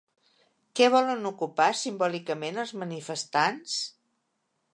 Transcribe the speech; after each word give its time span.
Què 0.79 0.87
volen 0.95 1.29
ocupar 1.31 1.67
simbòlicament 1.83 2.59
els 2.65 2.75
manifestants? 2.85 3.79